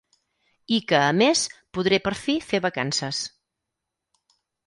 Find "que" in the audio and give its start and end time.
0.91-1.01